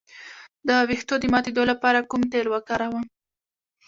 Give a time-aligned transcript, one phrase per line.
[0.67, 3.05] د ویښتو د ماتیدو لپاره کوم تېل وکاروم؟